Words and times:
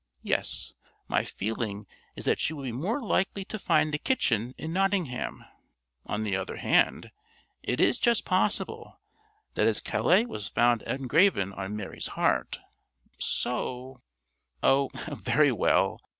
"Yes. 0.23 0.73
My 1.07 1.23
feeling 1.23 1.85
is 2.15 2.25
that 2.25 2.49
you 2.49 2.55
would 2.55 2.63
be 2.63 2.71
more 2.71 2.99
likely 3.03 3.45
to 3.45 3.59
find 3.59 3.93
the 3.93 3.99
kitchen 3.99 4.55
in 4.57 4.73
Nottingham. 4.73 5.45
On 6.07 6.23
the 6.23 6.35
other 6.35 6.55
hand, 6.57 7.11
it 7.61 7.79
is 7.79 7.99
just 7.99 8.25
possible 8.25 8.99
that 9.53 9.67
as 9.67 9.79
Calais 9.79 10.25
was 10.25 10.47
found 10.47 10.81
engraven 10.87 11.53
on 11.53 11.75
Mary's 11.75 12.07
heart, 12.17 12.57
so 13.19 14.01
Oh, 14.63 14.89
very 15.23 15.51
well. 15.51 16.01